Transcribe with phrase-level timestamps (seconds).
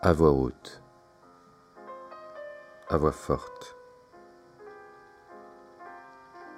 [0.00, 0.80] À voix haute,
[2.88, 3.76] à voix forte.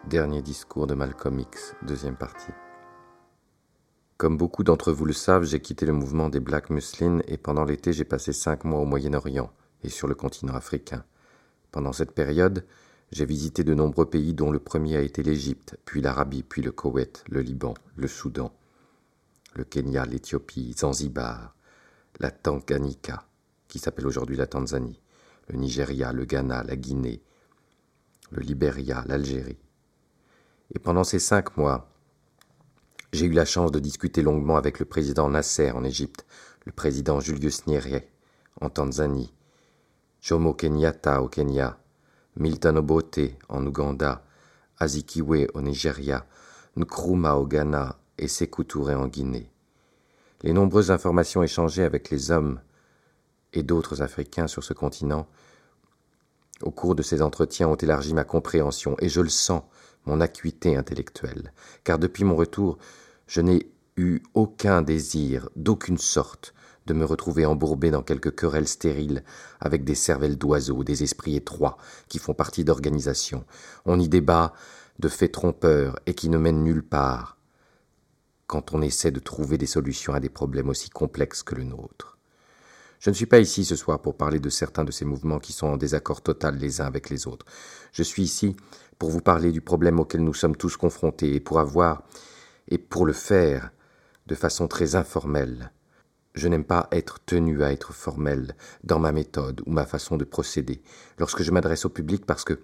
[0.06, 2.52] Dernier discours de Malcolm X, deuxième partie.
[4.18, 7.64] Comme beaucoup d'entre vous le savent, j'ai quitté le mouvement des Black Muslins et pendant
[7.64, 9.50] l'été j'ai passé cinq mois au Moyen-Orient
[9.84, 11.02] et sur le continent africain.
[11.72, 12.66] Pendant cette période,
[13.10, 16.72] j'ai visité de nombreux pays dont le premier a été l'Égypte, puis l'Arabie, puis le
[16.72, 18.52] Koweït, le Liban, le Soudan,
[19.54, 21.54] le Kenya, l'Éthiopie, Zanzibar,
[22.18, 23.24] la Tanganyika,
[23.70, 25.00] qui s'appelle aujourd'hui la Tanzanie,
[25.48, 27.22] le Nigeria, le Ghana, la Guinée,
[28.30, 29.58] le Libéria, l'Algérie.
[30.74, 31.88] Et pendant ces cinq mois,
[33.12, 36.26] j'ai eu la chance de discuter longuement avec le président Nasser en Égypte,
[36.66, 38.02] le président Julius Nyerere
[38.60, 39.32] en Tanzanie,
[40.20, 41.78] Jomo Kenyatta au Kenya,
[42.36, 44.24] Milton Obote en Ouganda,
[44.78, 46.26] Azikiwe au Nigeria,
[46.76, 49.50] Nkrumah au Ghana et Sékou Touré en Guinée.
[50.42, 52.60] Les nombreuses informations échangées avec les hommes
[53.52, 55.26] et d'autres Africains sur ce continent
[56.62, 59.62] au cours de ces entretiens ont élargi ma compréhension, et je le sens,
[60.04, 61.52] mon acuité intellectuelle,
[61.84, 62.78] car depuis mon retour,
[63.26, 66.54] je n'ai eu aucun désir, d'aucune sorte,
[66.86, 69.22] de me retrouver embourbé dans quelques querelles stériles
[69.60, 71.76] avec des cervelles d'oiseaux, des esprits étroits
[72.08, 73.44] qui font partie d'organisations.
[73.84, 74.54] On y débat
[74.98, 77.36] de faits trompeurs et qui ne mènent nulle part
[78.46, 82.18] quand on essaie de trouver des solutions à des problèmes aussi complexes que le nôtre.
[83.00, 85.54] Je ne suis pas ici ce soir pour parler de certains de ces mouvements qui
[85.54, 87.46] sont en désaccord total les uns avec les autres.
[87.92, 88.56] Je suis ici
[88.98, 92.02] pour vous parler du problème auquel nous sommes tous confrontés et pour avoir,
[92.68, 93.70] et pour le faire
[94.26, 95.72] de façon très informelle.
[96.34, 100.24] Je n'aime pas être tenu à être formel dans ma méthode ou ma façon de
[100.24, 100.82] procéder
[101.18, 102.60] lorsque je m'adresse au public parce que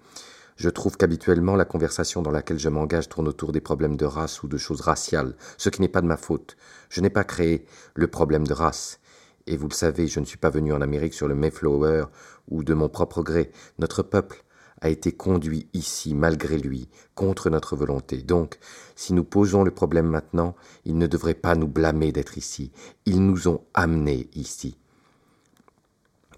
[0.55, 4.43] je trouve qu'habituellement la conversation dans laquelle je m'engage tourne autour des problèmes de race
[4.43, 6.57] ou de choses raciales, ce qui n'est pas de ma faute.
[6.89, 7.65] Je n'ai pas créé
[7.95, 8.99] le problème de race.
[9.47, 12.05] Et vous le savez, je ne suis pas venu en Amérique sur le Mayflower
[12.49, 13.51] ou de mon propre gré.
[13.79, 14.43] Notre peuple
[14.81, 18.21] a été conduit ici malgré lui, contre notre volonté.
[18.21, 18.59] Donc,
[18.95, 20.55] si nous posons le problème maintenant,
[20.85, 22.71] ils ne devraient pas nous blâmer d'être ici.
[23.05, 24.77] Ils nous ont amenés ici.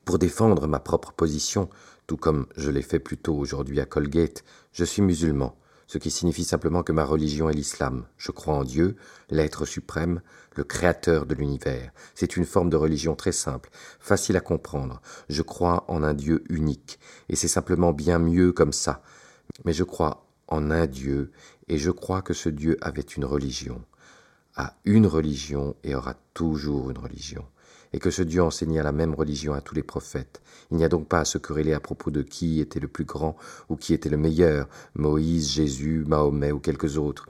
[0.05, 1.69] Pour défendre ma propre position,
[2.07, 5.55] tout comme je l'ai fait plus tôt aujourd'hui à Colgate, je suis musulman
[5.89, 8.05] ce qui signifie simplement que ma religion est l'islam.
[8.15, 8.95] Je crois en Dieu,
[9.31, 10.21] l'être suprême,
[10.55, 11.91] le créateur de l'univers.
[12.13, 15.01] C'est une forme de religion très simple, facile à comprendre.
[15.29, 19.01] Je crois en un Dieu unique, et c'est simplement bien mieux comme ça.
[19.65, 21.31] Mais je crois en un Dieu,
[21.67, 23.83] et je crois que ce Dieu avait une religion,
[24.55, 27.45] a une religion et aura toujours une religion
[27.93, 30.41] et que ce Dieu enseignait la même religion à tous les prophètes.
[30.71, 33.05] Il n'y a donc pas à se quereller à propos de qui était le plus
[33.05, 33.35] grand
[33.69, 37.27] ou qui était le meilleur, Moïse, Jésus, Mahomet ou quelques autres.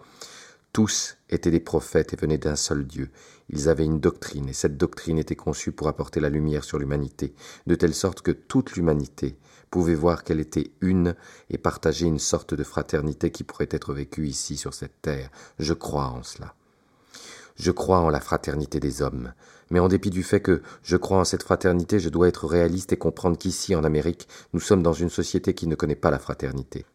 [0.73, 3.09] Tous étaient des prophètes et venaient d'un seul Dieu.
[3.49, 7.33] Ils avaient une doctrine, et cette doctrine était conçue pour apporter la lumière sur l'humanité,
[7.65, 9.35] de telle sorte que toute l'humanité
[9.71, 11.15] pouvait voir qu'elle était une
[11.49, 15.31] et partager une sorte de fraternité qui pourrait être vécue ici sur cette terre.
[15.57, 16.53] Je crois en cela.
[17.59, 19.33] Je crois en la fraternité des hommes,
[19.69, 22.93] mais en dépit du fait que je crois en cette fraternité, je dois être réaliste
[22.93, 26.19] et comprendre qu'ici, en Amérique, nous sommes dans une société qui ne connaît pas la
[26.19, 26.85] fraternité.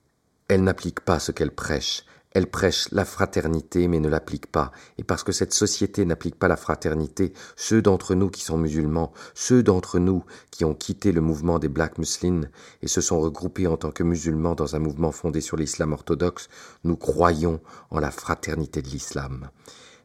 [0.49, 5.05] Elle n'applique pas ce qu'elle prêche, elle prêche la fraternité mais ne l'applique pas, et
[5.05, 9.63] parce que cette société n'applique pas la fraternité, ceux d'entre nous qui sont musulmans, ceux
[9.63, 12.49] d'entre nous qui ont quitté le mouvement des Black Muslims
[12.81, 16.49] et se sont regroupés en tant que musulmans dans un mouvement fondé sur l'islam orthodoxe,
[16.85, 17.61] nous croyons
[17.91, 19.51] en la fraternité de l'islam.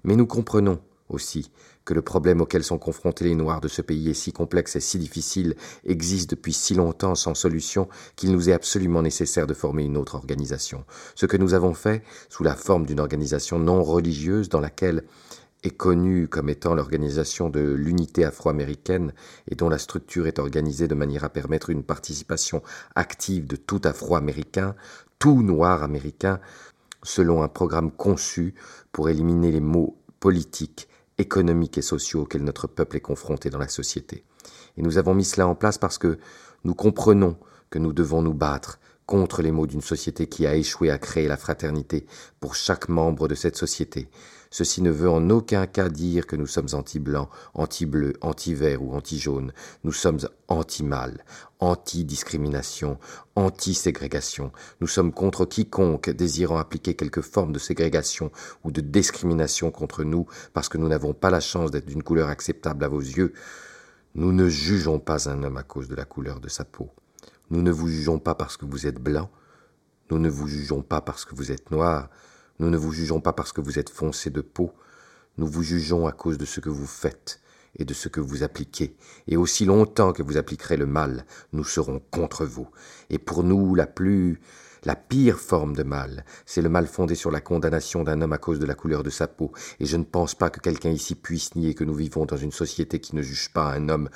[0.03, 0.79] Mais nous comprenons
[1.09, 1.51] aussi
[1.85, 4.79] que le problème auquel sont confrontés les Noirs de ce pays est si complexe et
[4.79, 9.83] si difficile, existe depuis si longtemps sans solution, qu'il nous est absolument nécessaire de former
[9.83, 10.85] une autre organisation.
[11.15, 15.03] Ce que nous avons fait, sous la forme d'une organisation non religieuse dans laquelle
[15.63, 19.13] est connue comme étant l'organisation de l'unité afro-américaine
[19.49, 22.61] et dont la structure est organisée de manière à permettre une participation
[22.95, 24.75] active de tout afro-américain,
[25.17, 26.39] tout noir américain,
[27.03, 28.53] selon un programme conçu
[28.91, 30.87] pour éliminer les maux politiques,
[31.17, 34.23] économiques et sociaux auxquels notre peuple est confronté dans la société.
[34.77, 36.17] Et nous avons mis cela en place parce que
[36.63, 37.37] nous comprenons
[37.69, 41.27] que nous devons nous battre contre les maux d'une société qui a échoué à créer
[41.27, 42.05] la fraternité
[42.39, 44.07] pour chaque membre de cette société,
[44.51, 49.53] Ceci ne veut en aucun cas dire que nous sommes anti-blanc, anti-bleu, anti-vert ou anti-jaune.
[49.83, 51.23] Nous sommes anti-mal,
[51.59, 52.97] anti-discrimination,
[53.35, 54.51] anti-ségrégation.
[54.81, 58.31] Nous sommes contre quiconque désirant appliquer quelque forme de ségrégation
[58.63, 62.29] ou de discrimination contre nous parce que nous n'avons pas la chance d'être d'une couleur
[62.29, 63.33] acceptable à vos yeux.
[64.15, 66.89] Nous ne jugeons pas un homme à cause de la couleur de sa peau.
[67.51, 69.29] Nous ne vous jugeons pas parce que vous êtes blanc.
[70.09, 72.09] Nous ne vous jugeons pas parce que vous êtes noir.
[72.59, 74.73] Nous ne vous jugeons pas parce que vous êtes foncé de peau,
[75.37, 77.39] nous vous jugeons à cause de ce que vous faites,
[77.77, 78.95] et de ce que vous appliquez,
[79.27, 82.67] et aussi longtemps que vous appliquerez le mal, nous serons contre vous.
[83.09, 84.41] Et pour nous, la plus
[84.85, 88.37] la pire forme de mal, c'est le mal fondé sur la condamnation d'un homme à
[88.37, 91.15] cause de la couleur de sa peau, et je ne pense pas que quelqu'un ici
[91.15, 94.09] puisse nier que nous vivons dans une société qui ne juge pas un homme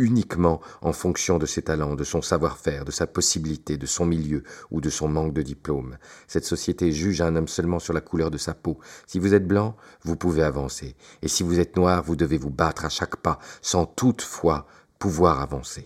[0.00, 4.42] uniquement en fonction de ses talents, de son savoir-faire, de sa possibilité, de son milieu
[4.70, 5.98] ou de son manque de diplôme.
[6.26, 8.78] Cette société juge un homme seulement sur la couleur de sa peau.
[9.06, 12.50] Si vous êtes blanc, vous pouvez avancer, et si vous êtes noir, vous devez vous
[12.50, 14.66] battre à chaque pas, sans toutefois
[14.98, 15.84] pouvoir avancer.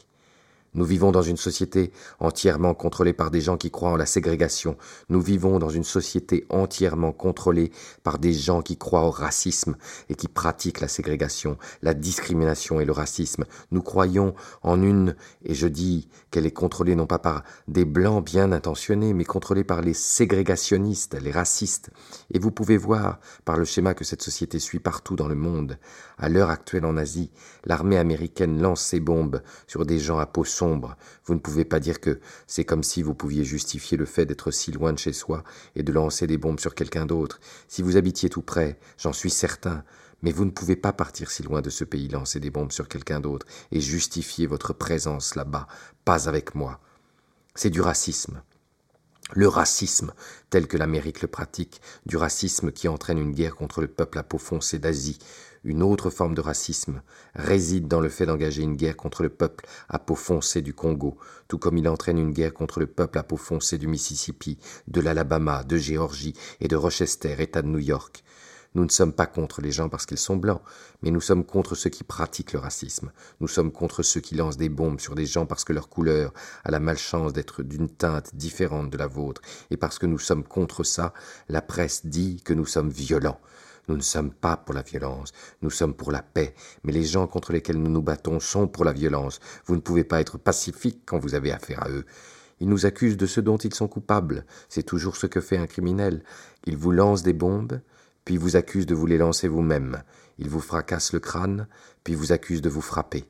[0.74, 4.76] Nous vivons dans une société entièrement contrôlée par des gens qui croient en la ségrégation.
[5.08, 7.70] Nous vivons dans une société entièrement contrôlée
[8.02, 9.76] par des gens qui croient au racisme
[10.08, 13.44] et qui pratiquent la ségrégation, la discrimination et le racisme.
[13.70, 18.24] Nous croyons en une, et je dis qu'elle est contrôlée non pas par des blancs
[18.24, 21.90] bien intentionnés, mais contrôlée par les ségrégationnistes, les racistes.
[22.32, 25.78] Et vous pouvez voir, par le schéma que cette société suit partout dans le monde,
[26.18, 27.30] à l'heure actuelle en Asie,
[27.64, 30.63] l'armée américaine lance ses bombes sur des gens à peau sombre.
[31.24, 34.50] Vous ne pouvez pas dire que c'est comme si vous pouviez justifier le fait d'être
[34.50, 35.44] si loin de chez soi
[35.76, 37.40] et de lancer des bombes sur quelqu'un d'autre.
[37.68, 39.84] Si vous habitiez tout près, j'en suis certain,
[40.22, 42.88] mais vous ne pouvez pas partir si loin de ce pays lancer des bombes sur
[42.88, 45.66] quelqu'un d'autre et justifier votre présence là-bas,
[46.04, 46.80] pas avec moi.
[47.54, 48.42] C'est du racisme.
[49.32, 50.12] Le racisme,
[50.50, 54.22] tel que l'Amérique le pratique, du racisme qui entraîne une guerre contre le peuple à
[54.22, 55.18] peau foncée d'Asie,
[55.64, 57.00] une autre forme de racisme,
[57.34, 61.16] réside dans le fait d'engager une guerre contre le peuple à peau foncée du Congo,
[61.48, 65.00] tout comme il entraîne une guerre contre le peuple à peau foncée du Mississippi, de
[65.00, 68.24] l'Alabama, de Géorgie et de Rochester, État de New York.
[68.74, 70.60] Nous ne sommes pas contre les gens parce qu'ils sont blancs,
[71.02, 73.12] mais nous sommes contre ceux qui pratiquent le racisme.
[73.38, 76.32] Nous sommes contre ceux qui lancent des bombes sur des gens parce que leur couleur
[76.64, 79.42] a la malchance d'être d'une teinte différente de la vôtre.
[79.70, 81.12] Et parce que nous sommes contre ça,
[81.48, 83.40] la presse dit que nous sommes violents.
[83.86, 86.54] Nous ne sommes pas pour la violence, nous sommes pour la paix,
[86.84, 89.40] mais les gens contre lesquels nous nous battons sont pour la violence.
[89.66, 92.06] Vous ne pouvez pas être pacifique quand vous avez affaire à eux.
[92.60, 94.46] Ils nous accusent de ce dont ils sont coupables.
[94.68, 96.24] C'est toujours ce que fait un criminel.
[96.64, 97.80] Il vous lance des bombes,
[98.24, 100.02] puis vous accuse de vous les lancer vous-même.
[100.38, 101.68] Il vous fracasse le crâne,
[102.02, 103.24] puis vous accuse de vous frapper.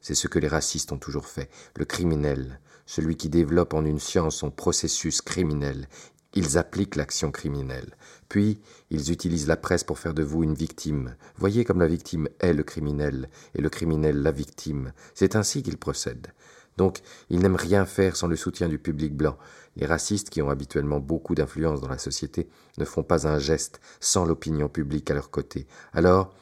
[0.00, 1.50] C'est ce que les racistes ont toujours fait.
[1.76, 5.88] Le criminel, celui qui développe en une science son processus criminel,
[6.34, 7.96] ils appliquent l'action criminelle.
[8.28, 8.60] Puis,
[8.90, 11.16] ils utilisent la presse pour faire de vous une victime.
[11.36, 14.92] Voyez comme la victime est le criminel, et le criminel la victime.
[15.14, 16.28] C'est ainsi qu'ils procèdent.
[16.78, 19.36] Donc, ils n'aiment rien faire sans le soutien du public blanc.
[19.74, 22.48] Les racistes, qui ont habituellement beaucoup d'influence dans la société,
[22.78, 25.66] ne font pas un geste sans l'opinion publique à leur côté.
[25.92, 26.32] Alors,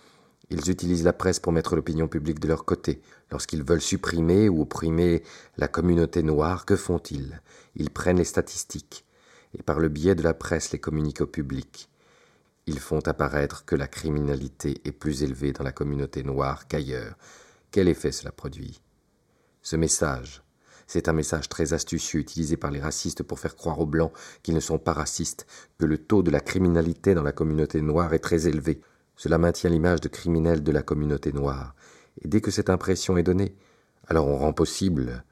[0.51, 3.01] ils utilisent la presse pour mettre l'opinion publique de leur côté.
[3.33, 5.23] Lorsqu'ils veulent supprimer ou opprimer
[5.57, 7.41] la communauté noire, que font-ils?
[7.75, 9.07] Ils prennent les statistiques
[9.59, 11.89] et par le biais de la presse les communiquent au public.
[12.67, 17.17] Ils font apparaître que la criminalité est plus élevée dans la communauté noire qu'ailleurs.
[17.71, 18.83] Quel effet cela produit?
[19.67, 20.45] Ce message,
[20.87, 24.13] c'est un message très astucieux utilisé par les racistes pour faire croire aux Blancs
[24.45, 25.45] qu'ils ne sont pas racistes,
[25.77, 28.81] que le taux de la criminalité dans la communauté noire est très élevé.
[29.17, 31.75] Cela maintient l'image de criminel de la communauté noire.
[32.23, 33.57] Et dès que cette impression est donnée,
[34.07, 35.25] alors on rend possible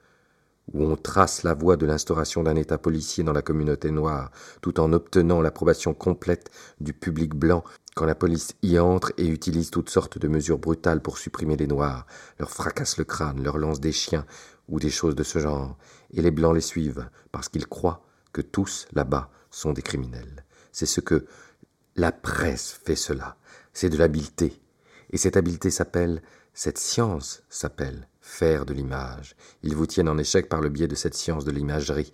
[0.73, 4.31] où on trace la voie de l'instauration d'un État policier dans la communauté noire,
[4.61, 6.49] tout en obtenant l'approbation complète
[6.81, 7.63] du public blanc
[7.95, 11.65] quand la police y entre et utilise toutes sortes de mesures brutales pour supprimer les
[11.65, 12.05] Noirs,
[12.39, 14.25] leur fracasse le crâne, leur lance des chiens
[14.67, 15.77] ou des choses de ce genre,
[16.13, 20.43] et les Blancs les suivent, parce qu'ils croient que tous là-bas sont des criminels.
[20.73, 21.25] C'est ce que
[21.95, 23.37] la presse fait cela,
[23.71, 24.61] c'est de l'habileté,
[25.11, 26.21] et cette habileté s'appelle,
[26.53, 29.37] cette science s'appelle faire de l'image.
[29.63, 32.11] Ils vous tiennent en échec par le biais de cette science de l'imagerie.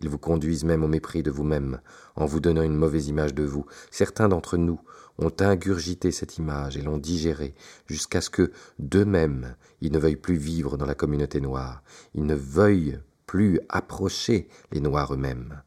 [0.00, 1.80] Ils vous conduisent même au mépris de vous-même,
[2.14, 3.66] en vous donnant une mauvaise image de vous.
[3.90, 4.80] Certains d'entre nous
[5.18, 7.54] ont ingurgité cette image et l'ont digérée,
[7.86, 11.82] jusqu'à ce que, d'eux-mêmes, ils ne veuillent plus vivre dans la communauté noire.
[12.14, 15.62] Ils ne veuillent plus approcher les Noirs eux-mêmes.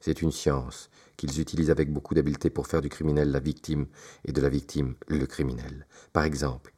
[0.00, 3.86] C'est une science qu'ils utilisent avec beaucoup d'habileté pour faire du criminel la victime
[4.24, 5.86] et de la victime le criminel.
[6.12, 6.72] Par exemple,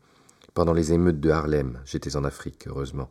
[0.55, 3.11] pendant les émeutes de Harlem, j'étais en Afrique, heureusement.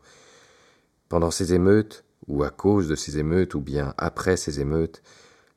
[1.09, 5.01] Pendant ces émeutes, ou à cause de ces émeutes, ou bien après ces émeutes,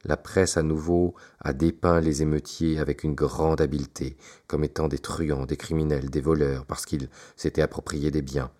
[0.04, 4.16] la presse à nouveau a dépeint les émeutiers avec une grande habileté,
[4.46, 8.50] comme étant des truands, des criminels, des voleurs, parce qu'ils s'étaient appropriés des biens.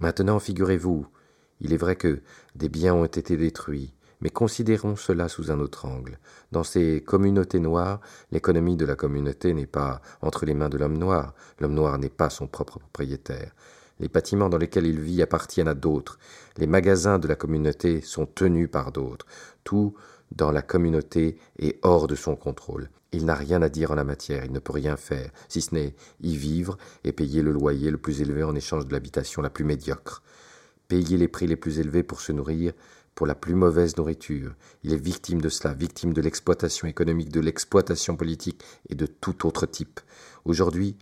[0.00, 1.06] Maintenant, figurez-vous,
[1.60, 2.22] il est vrai que
[2.56, 6.18] des biens ont été détruits, mais considérons cela sous un autre angle.
[6.52, 8.00] Dans ces communautés noires,
[8.30, 11.34] l'économie de la communauté n'est pas entre les mains de l'homme noir.
[11.60, 13.52] L'homme noir n'est pas son propre propriétaire.
[14.00, 16.18] Les bâtiments dans lesquels il vit appartiennent à d'autres.
[16.56, 19.26] Les magasins de la communauté sont tenus par d'autres.
[19.64, 19.94] Tout
[20.36, 22.90] dans la communauté et hors de son contrôle.
[23.12, 25.74] Il n'a rien à dire en la matière, il ne peut rien faire, si ce
[25.74, 29.50] n'est y vivre et payer le loyer le plus élevé en échange de l'habitation la
[29.50, 30.22] plus médiocre.
[30.88, 32.72] Payer les prix les plus élevés pour se nourrir,
[33.14, 34.54] pour la plus mauvaise nourriture.
[34.82, 39.46] Il est victime de cela, victime de l'exploitation économique, de l'exploitation politique et de tout
[39.46, 40.00] autre type.
[40.44, 40.96] Aujourd'hui,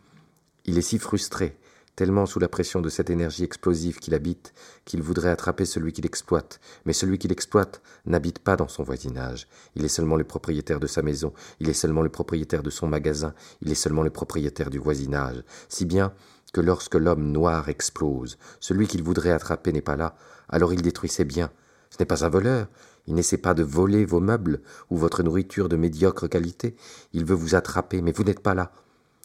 [0.64, 1.56] il est si frustré,
[1.96, 4.52] tellement sous la pression de cette énergie explosive qu'il habite,
[4.84, 6.60] qu'il voudrait attraper celui qu'il exploite.
[6.84, 9.48] Mais celui qu'il exploite n'habite pas dans son voisinage.
[9.76, 12.86] Il est seulement le propriétaire de sa maison, il est seulement le propriétaire de son
[12.86, 15.42] magasin, il est seulement le propriétaire du voisinage.
[15.68, 16.12] Si bien
[16.52, 20.16] que lorsque l'homme noir explose, celui qu'il voudrait attraper n'est pas là,
[20.48, 21.50] alors il détruit ses biens.
[21.90, 22.68] Ce n'est pas un voleur,
[23.06, 26.76] il n'essaie pas de voler vos meubles ou votre nourriture de médiocre qualité,
[27.12, 28.72] il veut vous attraper, mais vous n'êtes pas là.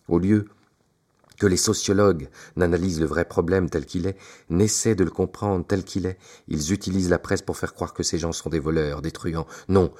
[0.08, 0.46] Au lieu
[1.38, 4.18] que les sociologues n'analysent le vrai problème tel qu'il est,
[4.50, 6.18] n'essaient de le comprendre tel qu'il est.
[6.48, 9.48] Ils utilisent la presse pour faire croire que ces gens sont des voleurs, des truands.
[9.68, 9.92] Non,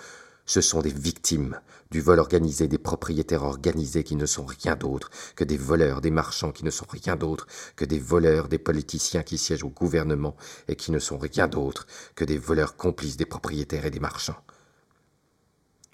[0.46, 1.60] ce sont des victimes
[1.92, 6.12] du vol organisé, des propriétaires organisés qui ne sont rien d'autre que des voleurs, des
[6.12, 10.36] marchands qui ne sont rien d'autre que des voleurs, des politiciens qui siègent au gouvernement
[10.68, 14.38] et qui ne sont rien d'autre que des voleurs complices des propriétaires et des marchands.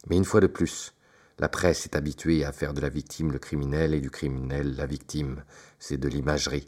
[0.08, 0.94] Mais une fois de plus,
[1.42, 4.86] la presse est habituée à faire de la victime le criminel et du criminel la
[4.86, 5.44] victime.
[5.80, 6.68] C'est de l'imagerie.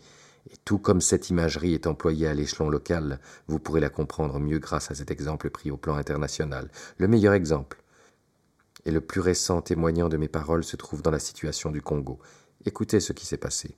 [0.49, 4.57] Et tout comme cette imagerie est employée à l'échelon local, vous pourrez la comprendre mieux
[4.57, 6.71] grâce à cet exemple pris au plan international.
[6.97, 7.83] Le meilleur exemple
[8.85, 12.17] et le plus récent témoignant de mes paroles se trouve dans la situation du Congo.
[12.65, 13.77] Écoutez ce qui s'est passé.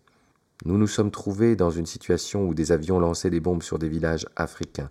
[0.64, 3.90] Nous nous sommes trouvés dans une situation où des avions lançaient des bombes sur des
[3.90, 4.90] villages africains.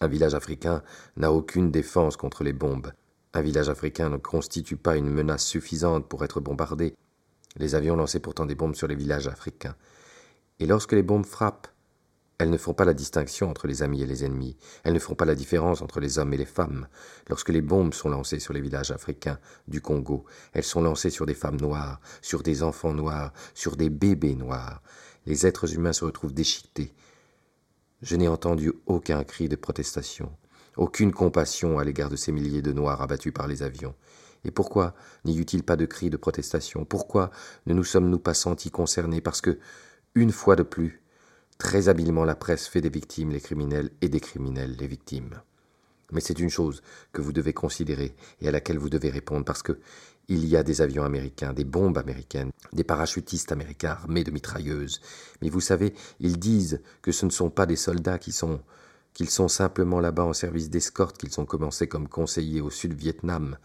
[0.00, 0.82] Un village africain
[1.18, 2.90] n'a aucune défense contre les bombes.
[3.34, 6.94] Un village africain ne constitue pas une menace suffisante pour être bombardé.
[7.56, 9.74] Les avions lançaient pourtant des bombes sur les villages africains.
[10.58, 11.68] Et lorsque les bombes frappent,
[12.38, 15.14] elles ne font pas la distinction entre les amis et les ennemis, elles ne font
[15.14, 16.88] pas la différence entre les hommes et les femmes.
[17.28, 21.24] Lorsque les bombes sont lancées sur les villages africains du Congo, elles sont lancées sur
[21.24, 24.82] des femmes noires, sur des enfants noirs, sur des bébés noirs.
[25.24, 26.92] Les êtres humains se retrouvent déchiquetés.
[28.02, 30.32] Je n'ai entendu aucun cri de protestation
[30.76, 33.94] aucune compassion à l'égard de ces milliers de Noirs abattus par les avions.
[34.44, 36.84] Et pourquoi n'y eut-il pas de cri de protestation?
[36.84, 37.30] Pourquoi
[37.66, 39.20] ne nous sommes-nous pas sentis concernés?
[39.20, 39.58] Parce que,
[40.14, 41.02] une fois de plus,
[41.58, 45.40] très habilement la presse fait des victimes les criminels et des criminels les victimes.
[46.10, 49.62] Mais c'est une chose que vous devez considérer et à laquelle vous devez répondre parce
[49.62, 49.78] que
[50.28, 55.00] il y a des avions américains, des bombes américaines, des parachutistes américains armés de mitrailleuses.
[55.40, 58.60] Mais vous savez, ils disent que ce ne sont pas des soldats qui sont
[59.14, 63.56] qu'ils sont simplement là-bas en service d'escorte, qu'ils ont commencé comme conseillers au Sud-Vietnam.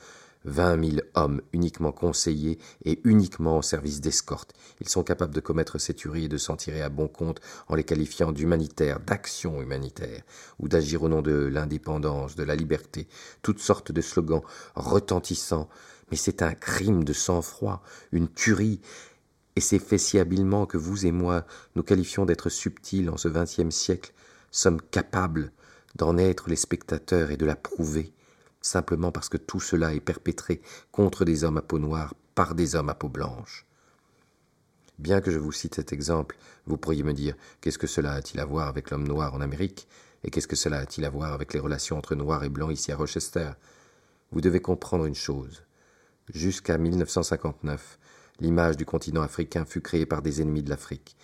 [0.46, 4.54] Vingt mille hommes uniquement conseillés et uniquement en service d'escorte.
[4.80, 7.76] Ils sont capables de commettre ces tueries et de s'en tirer à bon compte en
[7.76, 10.22] les qualifiant d'humanitaires, d'action humanitaire,
[10.60, 13.10] ou d'agir au nom de l'indépendance, de la liberté,
[13.42, 14.44] toutes sortes de slogans
[14.76, 15.68] retentissants.
[16.12, 18.80] Mais c'est un crime de sang-froid, une tuerie,
[19.58, 23.28] et c'est fait si habilement que vous et moi nous qualifions d'être subtils en ce
[23.28, 24.14] vingtième siècle,
[24.52, 25.52] sommes capables
[25.96, 28.14] d'en être les spectateurs et de l'approuver,
[28.62, 30.62] simplement parce que tout cela est perpétré
[30.92, 33.66] contre des hommes à peau noire par des hommes à peau blanche.
[35.00, 38.40] Bien que je vous cite cet exemple, vous pourriez me dire qu'est-ce que cela a-t-il
[38.40, 39.88] à voir avec l'homme noir en Amérique?
[40.24, 42.92] Et qu'est-ce que cela a-t-il à voir avec les relations entre noirs et blancs ici
[42.92, 43.52] à Rochester?
[44.32, 45.64] Vous devez comprendre une chose.
[46.34, 48.00] Jusqu'à 1959,
[48.40, 51.16] l'image du continent africain fut créée par des ennemis de l'Afrique.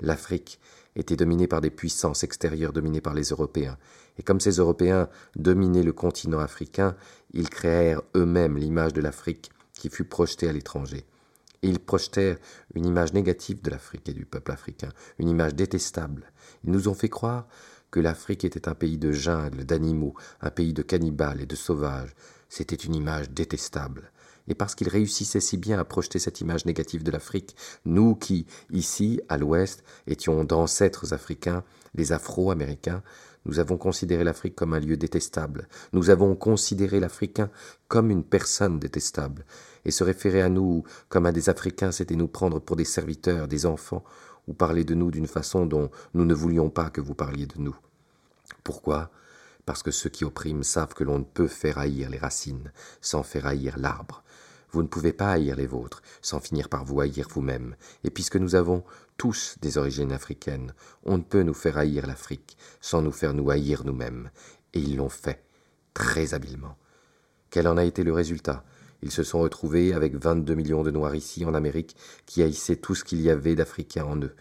[0.00, 0.60] L'Afrique
[0.96, 3.78] était dominée par des puissances extérieures dominées par les Européens.
[4.18, 6.96] Et comme ces Européens dominaient le continent africain,
[7.32, 11.04] ils créèrent eux-mêmes l'image de l'Afrique qui fut projetée à l'étranger.
[11.62, 12.38] Et ils projetèrent
[12.74, 16.32] une image négative de l'Afrique et du peuple africain, une image détestable.
[16.64, 17.46] Ils nous ont fait croire
[17.90, 22.14] que l'Afrique était un pays de jungle, d'animaux, un pays de cannibales et de sauvages.
[22.48, 24.10] C'était une image détestable
[24.48, 28.46] et parce qu'il réussissait si bien à projeter cette image négative de l'Afrique, nous qui,
[28.70, 33.02] ici, à l'Ouest, étions d'ancêtres africains, les Afro-Américains,
[33.44, 37.50] nous avons considéré l'Afrique comme un lieu détestable, nous avons considéré l'Africain
[37.88, 39.44] comme une personne détestable,
[39.84, 43.46] et se référer à nous comme à des Africains, c'était nous prendre pour des serviteurs,
[43.46, 44.04] des enfants,
[44.48, 47.58] ou parler de nous d'une façon dont nous ne voulions pas que vous parliez de
[47.58, 47.76] nous.
[48.62, 49.10] Pourquoi?
[49.64, 53.22] Parce que ceux qui oppriment savent que l'on ne peut faire haïr les racines sans
[53.22, 54.22] faire haïr l'arbre,
[54.76, 57.76] vous ne pouvez pas haïr les vôtres sans finir par vous haïr vous-même.
[58.04, 58.84] Et puisque nous avons
[59.16, 63.48] tous des origines africaines, on ne peut nous faire haïr l'Afrique sans nous faire nous
[63.50, 64.30] haïr nous-mêmes.
[64.74, 65.42] Et ils l'ont fait,
[65.94, 66.76] très habilement.
[67.48, 68.64] Quel en a été le résultat?
[69.00, 72.94] Ils se sont retrouvés avec 22 millions de Noirs ici en Amérique qui haïssaient tout
[72.94, 74.34] ce qu'il y avait d'Africains en eux.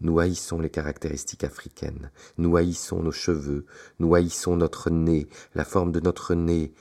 [0.00, 3.66] Nous haïssons les caractéristiques africaines, nous haïssons nos cheveux,
[3.98, 6.72] nous haïssons notre nez, la forme de notre nez,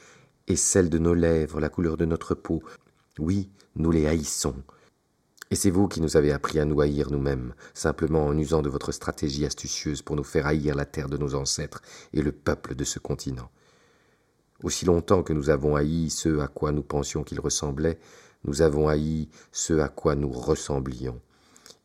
[0.47, 2.63] et celle de nos lèvres, la couleur de notre peau.
[3.19, 4.55] Oui, nous les haïssons.
[5.49, 8.69] Et c'est vous qui nous avez appris à nous haïr nous-mêmes, simplement en usant de
[8.69, 11.81] votre stratégie astucieuse pour nous faire haïr la terre de nos ancêtres
[12.13, 13.49] et le peuple de ce continent.
[14.63, 17.99] Aussi longtemps que nous avons haï ceux à quoi nous pensions qu'ils ressemblaient,
[18.43, 21.21] nous avons haï ceux à quoi nous ressemblions.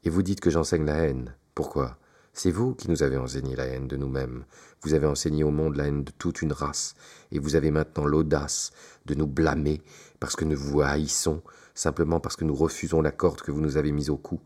[0.04, 1.36] Et vous dites que j'enseigne la haine.
[1.54, 1.98] Pourquoi?
[2.34, 4.46] C'est vous qui nous avez enseigné la haine de nous-mêmes.
[4.80, 6.94] Vous avez enseigné au monde la haine de toute une race,
[7.30, 8.72] et vous avez maintenant l'audace
[9.04, 9.82] de nous blâmer
[10.18, 11.42] parce que nous vous haïssons,
[11.74, 14.40] simplement parce que nous refusons la corde que vous nous avez mise au cou.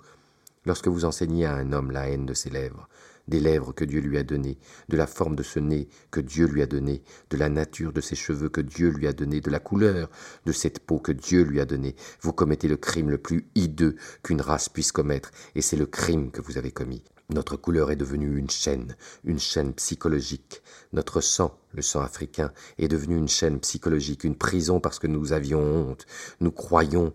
[0.64, 2.88] Lorsque vous enseignez à un homme la haine de ses lèvres,
[3.28, 6.47] des lèvres que Dieu lui a données, de la forme de ce nez que Dieu
[6.49, 9.50] lui a donné, de la nature de ses cheveux que Dieu lui a donné, de
[9.50, 10.11] la couleur
[10.45, 11.95] de cette peau que Dieu lui a donnée.
[12.21, 16.33] Vous commettez le crime le plus hideux qu'une race puisse commettre, et c'est le crime
[16.33, 17.05] que vous avez commis.
[17.28, 20.62] Notre couleur est devenue une chaîne, une chaîne psychologique.
[20.92, 25.33] Notre sang, le sang africain, est devenu une chaîne psychologique, une prison parce que nous
[25.33, 26.06] avions honte.
[26.40, 27.12] Nous croyons.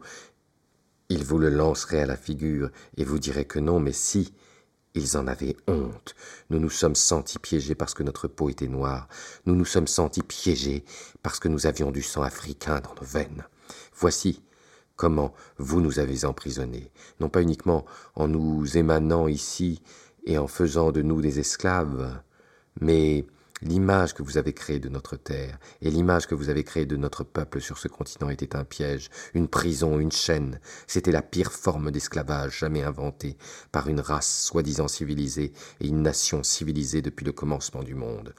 [1.08, 4.34] Il vous le lancerait à la figure, et vous direz que non, mais si,
[4.94, 6.16] ils en avaient honte.
[6.50, 9.08] Nous nous sommes sentis piégés parce que notre peau était noire.
[9.46, 10.84] Nous nous sommes sentis piégés
[11.24, 13.46] parce que nous avions du sang africain dans nos veines.
[13.96, 14.42] Voici
[15.02, 19.82] comment vous nous avez emprisonnés, non pas uniquement en nous émanant ici
[20.28, 22.22] et en faisant de nous des esclaves,
[22.80, 23.26] mais
[23.64, 26.98] L'image que vous avez créée de notre terre et l'image que vous avez créée de
[26.98, 30.60] notre peuple sur ce continent était un piège, une prison, une chaîne.
[30.88, 33.38] C'était la pire forme d'esclavage jamais inventée
[33.72, 38.34] par une race soi-disant civilisée et une nation civilisée depuis le commencement du monde.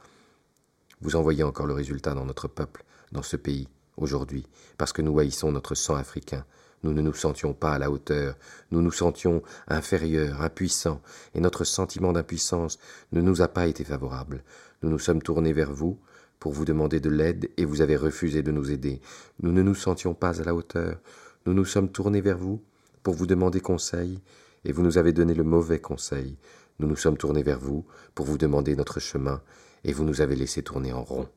[1.00, 4.46] Vous en voyez encore le résultat dans notre peuple, dans ce pays, aujourd'hui,
[4.78, 6.44] parce que nous haïssons notre sang africain,
[6.82, 8.34] nous ne nous sentions pas à la hauteur,
[8.70, 11.00] nous nous sentions inférieurs, impuissants,
[11.34, 12.78] et notre sentiment d'impuissance
[13.12, 14.42] ne nous a pas été favorable.
[14.82, 16.00] Nous nous sommes tournés vers vous
[16.40, 19.00] pour vous demander de l'aide et vous avez refusé de nous aider.
[19.42, 20.98] Nous ne nous sentions pas à la hauteur.
[21.46, 22.60] Nous nous sommes tournés vers vous
[23.04, 24.20] pour vous demander conseil
[24.64, 26.36] et vous nous avez donné le mauvais conseil.
[26.80, 29.40] Nous nous sommes tournés vers vous pour vous demander notre chemin
[29.84, 31.28] et vous nous avez laissé tourner en rond.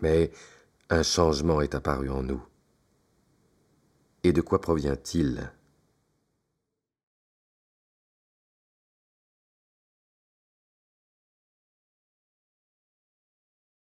[0.00, 0.30] Mais
[0.90, 2.42] un changement est apparu en nous.
[4.24, 5.52] Et de quoi provient-il